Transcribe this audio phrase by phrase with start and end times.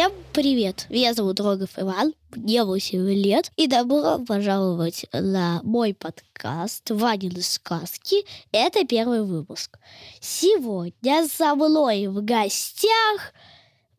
[0.00, 0.86] Всем привет!
[0.88, 8.24] Меня зовут Рогов Иван, мне 8 лет, и добро пожаловать на мой подкаст «Ванины сказки».
[8.50, 9.78] Это первый выпуск.
[10.18, 13.34] Сегодня со мной в гостях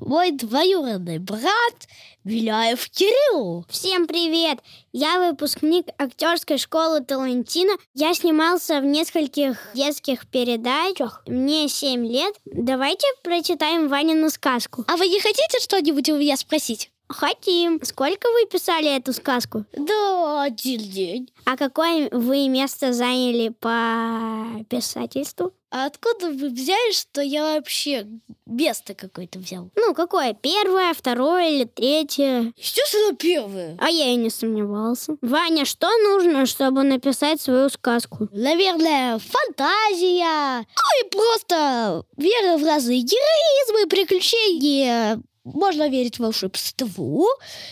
[0.00, 1.88] мой двоюродный брат
[2.24, 3.64] Беляев Кирилл.
[3.68, 4.58] Всем привет!
[4.92, 7.72] Я выпускник актерской школы Талантина.
[7.94, 11.22] Я снимался в нескольких детских передачах.
[11.26, 12.34] Мне 7 лет.
[12.46, 14.84] Давайте прочитаем Ванину сказку.
[14.88, 16.90] А вы не хотите что-нибудь у меня спросить?
[17.10, 17.80] Хотим.
[17.82, 19.64] Сколько вы писали эту сказку?
[19.72, 21.30] Да, один день.
[21.44, 25.52] А какое вы место заняли по писательству?
[25.72, 28.06] А откуда вы взяли, что я вообще
[28.44, 29.70] место какое-то взял?
[29.76, 30.34] Ну, какое?
[30.34, 32.52] Первое, второе или третье?
[32.56, 33.76] Естественно, первое.
[33.80, 35.16] А я и не сомневался.
[35.20, 38.28] Ваня, что нужно, чтобы написать свою сказку?
[38.32, 40.58] Наверное, фантазия.
[40.58, 47.26] Ну и просто вера в разные героизмы, приключения, можно верить волшебству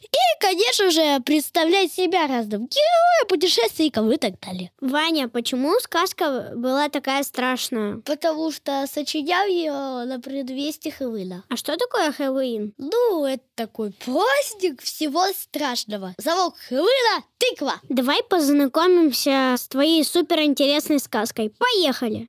[0.00, 4.70] и, конечно же, представлять себя разным героем, путешественником и так далее.
[4.80, 7.98] Ваня, почему сказка была такая страшная?
[7.98, 11.44] Потому что сочинял ее на предвестие Хэллоуина.
[11.48, 12.74] А что такое Хэллоуин?
[12.78, 16.14] Ну, это такой праздник всего страшного.
[16.18, 17.74] Залог Хэллоуина— тыква.
[17.88, 21.52] Давай познакомимся с твоей суперинтересной сказкой.
[21.58, 22.28] Поехали!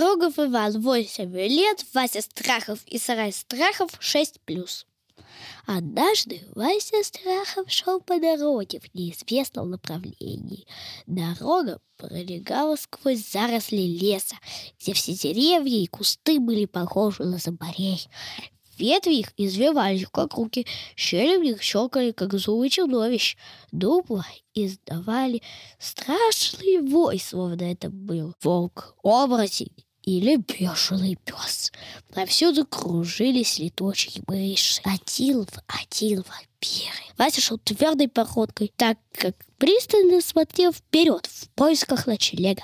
[0.00, 4.86] Рогов Иван, 8 лет, Вася Страхов и Сарай Страхов 6+.
[5.66, 10.66] Однажды Вася Страхов шел по дороге в неизвестном направлении.
[11.06, 14.36] Дорога пролегала сквозь заросли леса,
[14.80, 18.08] где все деревья и кусты были похожи на зомбарей.
[18.78, 23.36] Ветви их извивались, как руки, щели в них щелкали, как зубы чудовищ.
[23.70, 25.42] Дупла издавали
[25.78, 29.70] страшный вой, словно это был волк, оборотень
[30.02, 31.72] или бешеный пес.
[32.14, 34.80] Повсюду кружились летучие мыши.
[34.84, 37.02] Один в один вампиры.
[37.16, 42.62] Вася шел твердой походкой, так как пристально смотрел вперед в поисках ночлега.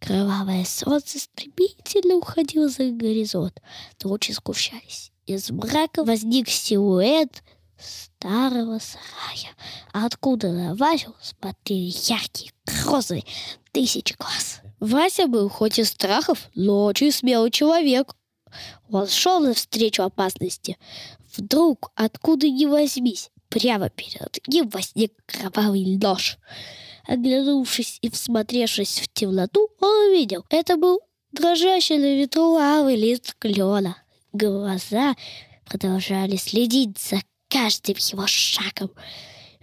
[0.00, 3.60] Кровавое солнце стремительно уходило за горизонт.
[3.98, 5.12] Тучи сгущались.
[5.26, 7.42] Из мрака возник силуэт
[7.78, 9.54] старого сарая,
[9.92, 13.24] откуда на Васю смотрели яркие, грозные
[13.72, 14.62] тысячи глаз.
[14.80, 18.14] Вася был хоть и страхов, но очень смелый человек.
[18.90, 20.78] Он шел навстречу опасности.
[21.36, 26.38] Вдруг, откуда ни возьмись, прямо перед ним возник кровавый нож.
[27.06, 31.00] Оглянувшись и всмотревшись в темноту, он увидел, это был
[31.32, 33.96] дрожащий на ветру лавый лист клена.
[34.32, 35.16] Глаза
[35.64, 38.90] продолжали следить за каждым его шагом.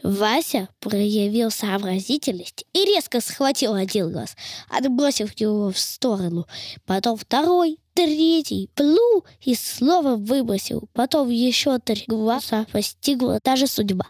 [0.05, 4.35] Вася проявил сообразительность и резко схватил один глаз,
[4.69, 6.45] отбросив его в сторону.
[6.85, 10.88] Потом второй, третий, плу и снова выбросил.
[10.94, 14.05] Потом еще три глаза постигла та же судьба.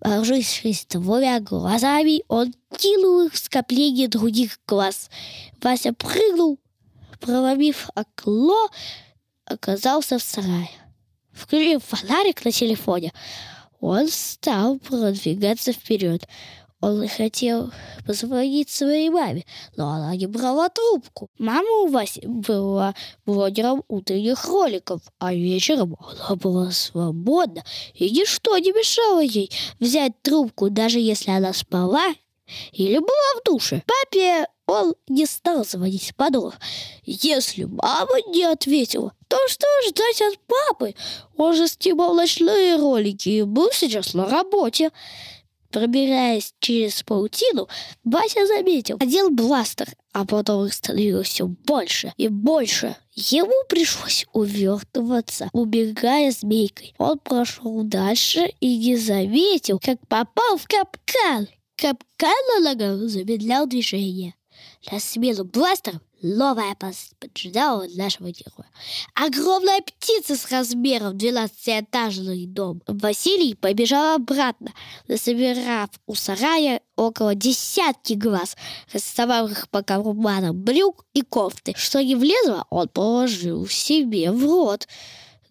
[0.00, 5.10] Вооружившись двумя глазами, он кинул их в скопление других глаз.
[5.62, 6.58] Вася прыгнул,
[7.20, 8.68] проломив окло,
[9.44, 10.70] оказался в сарае.
[11.32, 13.12] Включив фонарик на телефоне,
[13.84, 16.26] он стал продвигаться вперед.
[16.80, 17.70] Он хотел
[18.06, 19.44] позвонить своей маме,
[19.76, 21.28] но она не брала трубку.
[21.38, 22.94] Мама у Васи была
[23.26, 27.62] блогером утренних роликов, а вечером она была свободна,
[27.92, 29.50] и ничто не мешало ей
[29.80, 32.14] взять трубку, даже если она спала
[32.72, 33.82] или была в душе.
[33.86, 36.54] Папе он не стал звонить подруг.
[37.04, 40.94] Если мама не ответила, то что ждать от папы?
[41.36, 44.92] Он же снимал ночные ролики и был сейчас на работе.
[45.72, 47.66] Пробираясь через паутину,
[48.04, 52.94] Вася заметил, одел бластер, а потом их становилось все больше и больше.
[53.16, 56.94] Ему пришлось увертываться, убегая змейкой.
[56.98, 61.48] Он прошел дальше и не заметил, как попал в капкан.
[61.74, 64.36] Капкан на ногах замедлял движение.
[64.90, 68.68] На смену бластеров новая опасность поджидала нашего героя.
[69.14, 72.82] Огромная птица с размером 12-этажный дом.
[72.86, 74.72] Василий побежал обратно,
[75.08, 78.56] насобирав у сарая около десятки глаз,
[78.92, 81.74] расставав их по карманам брюк и кофты.
[81.76, 84.86] Что не влезло, он положил себе в рот.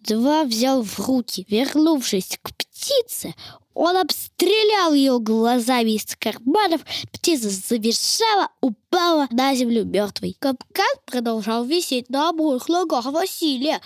[0.06, 1.46] Два взял в руки.
[1.48, 3.34] Вернувшись к птице,
[3.72, 10.36] он обстрелял ее глазами из карманов, птица завизжала, упала на землю мертвой.
[10.38, 13.80] Капкан продолжал висеть на обоих ногах Василия.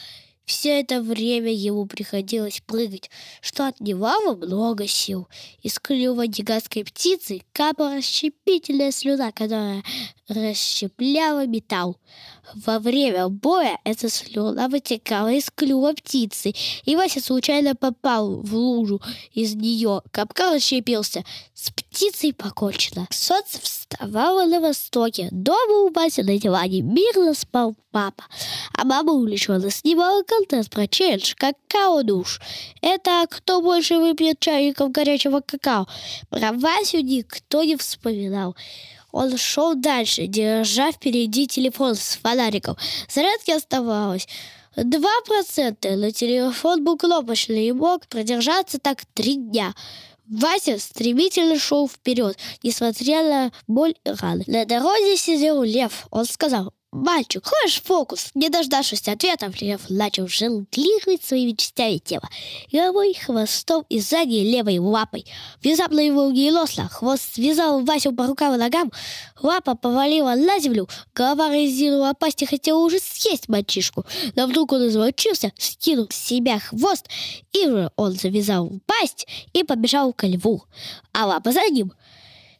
[0.49, 3.11] Все это время ему приходилось прыгать,
[3.43, 5.29] что отнимало много сил.
[5.63, 9.83] Из клюва гигантской птицы капала расщепительная слюна, которая
[10.27, 11.99] расщепляла металл.
[12.55, 16.55] Во время боя эта слюна вытекала из клюва птицы,
[16.87, 19.03] и Вася случайно попал в лужу
[19.35, 20.01] из нее.
[20.13, 21.25] Капкан расщепился.
[21.53, 21.88] С птицей
[22.37, 23.07] покончено.
[23.11, 25.29] Солнце вставало на востоке.
[25.31, 28.25] Дома у Васи на диване мирно спал папа,
[28.73, 32.41] а мама увлеченно снимала контент про челлендж какао-душ.
[32.83, 35.87] Это кто больше выпьет чайников горячего какао.
[36.31, 38.57] Про Васю никто не вспоминал.
[39.11, 42.77] Он шел дальше, держа впереди телефон с фонариком.
[43.09, 44.29] Зарядки оставалось.
[44.77, 49.75] Два процента, но телефон был кнопочный и мог продержаться так три дня.
[50.31, 54.45] Вася стремительно шел вперед, несмотря на боль и раны.
[54.47, 56.07] На дороге сидел лев.
[56.11, 62.27] Он сказал, «Мальчик, хочешь фокус?» Не дождавшись ответа, Лев начал жонглировать своими частями тела.
[62.73, 65.27] Головой, хвостом и задней левой лапой.
[65.63, 66.89] Внезапно его гелосла.
[66.89, 68.91] Хвост связал Васю по рукам и ногам.
[69.43, 70.89] Лапа повалила на землю.
[71.15, 74.07] Голова резинового пасти хотела уже съесть мальчишку.
[74.35, 77.07] Но вдруг он излучился, скинул с себя хвост,
[77.53, 80.65] и же он завязал пасть и побежал ко льву.
[81.13, 81.93] А лапа за ним—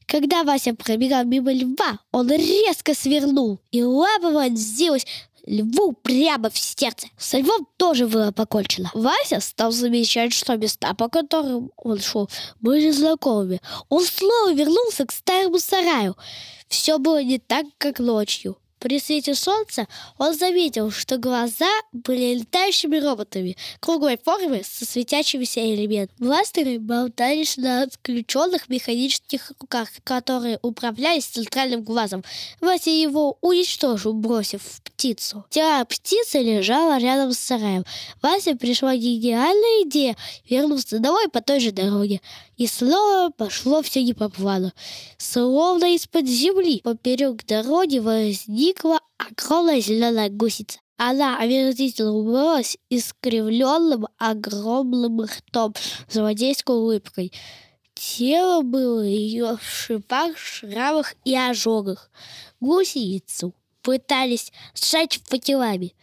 [0.09, 5.07] когда Вася пробегал мимо льва, он резко свернул, и лапа вонзилась
[5.47, 7.09] льву прямо в сердце.
[7.19, 8.91] С львом тоже было покончено.
[8.95, 12.29] Вася стал замечать, что места, по которым он шел,
[12.61, 13.61] были знакомыми.
[13.89, 16.17] Он снова вернулся к старому сараю.
[16.69, 18.57] Все было не так, как ночью.
[18.79, 19.87] При свете солнца
[20.19, 26.17] он заметил, что глаза были летающими роботами круглой формы со светящимися элементами.
[26.19, 32.25] Бластеры болтались на отключенных механических руках, которые управлялись центральным глазом.
[32.61, 35.45] Вася его уничтожил, бросив птицу.
[35.51, 37.85] Тело птицы лежало рядом с сараем.
[38.23, 40.17] Вася пришла гениальная идея
[40.49, 42.21] вернуться домой по той же дороге.
[42.59, 44.73] И снова пошло все не по плану.
[45.17, 50.81] Словно из-под земли поперек дороги возникла огромная зеленая гусеница.
[50.97, 55.73] Она омерзительно улыбалась искривленным огромным ртом,
[56.11, 57.33] злодейской улыбкой.
[57.95, 62.11] Тело было ее в шипах, шрамах и ожогах.
[62.59, 65.95] Гусеницу пытались сжать факелами,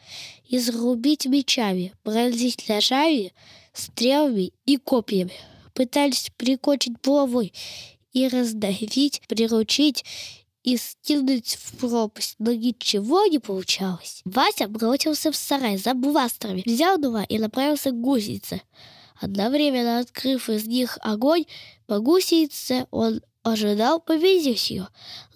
[0.47, 3.33] изрубить мечами, пронзить ножами,
[3.73, 5.33] стрелами и копьями
[5.75, 7.53] пытались прикончить булавой
[8.13, 10.03] и раздавить, приручить
[10.63, 14.21] и скинуть в пропасть, но ничего не получалось.
[14.25, 18.61] Вася бросился в сарай за бластерами, взял два и направился к гусенице.
[19.21, 21.45] Одновременно открыв из них огонь,
[21.85, 24.87] по гусенице он ожидал повезить ее.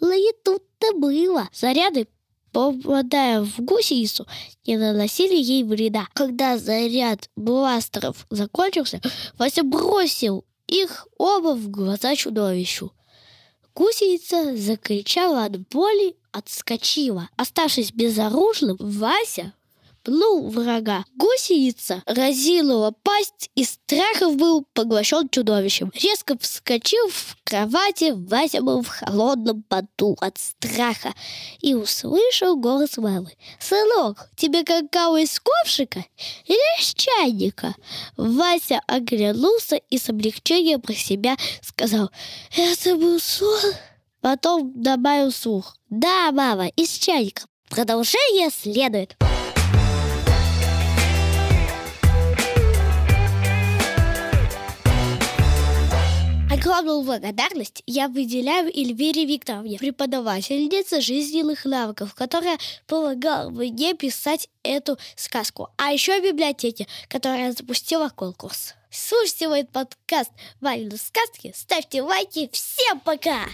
[0.01, 1.47] Но и тут-то было.
[1.53, 2.07] Заряды
[2.59, 4.27] попадая в гусеницу,
[4.65, 6.07] не наносили ей вреда.
[6.13, 9.01] Когда заряд бластеров закончился,
[9.37, 12.91] Вася бросил их оба в глаза чудовищу.
[13.75, 17.29] Гусеница закричала от боли, отскочила.
[17.37, 19.53] Оставшись безоружным, Вася
[20.09, 21.05] пнул врага.
[21.15, 25.91] Гусеница разинула пасть, и страхов был поглощен чудовищем.
[25.93, 31.13] Резко вскочив в кровати, Вася был в холодном поту от страха
[31.61, 33.31] и услышал голос мамы.
[33.59, 36.03] «Сынок, тебе какао из ковшика
[36.45, 37.75] или из чайника?»
[38.17, 42.09] Вася оглянулся и с облегчением про себя сказал
[42.55, 43.73] «Это был сон».
[44.21, 45.77] Потом добавил слух.
[45.89, 47.43] «Да, мама, из чайника.
[47.69, 49.15] Продолжение следует».
[56.59, 65.69] Огромную благодарность я выделяю Эльвире Викторовне, преподавательнице жизненных навыков, которая помогала мне писать эту сказку.
[65.77, 68.73] А еще библиотеке, которая запустила конкурс.
[68.91, 72.49] Слушайте мой подкаст «Валины сказки», ставьте лайки.
[72.51, 73.45] Всем пока!